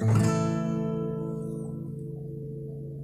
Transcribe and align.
mm 0.00 0.29